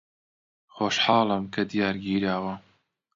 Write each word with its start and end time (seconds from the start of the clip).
خۆشحاڵم 0.75 1.43
کە 1.53 1.61
دیار 1.71 1.95
گیراوە. 2.03 2.53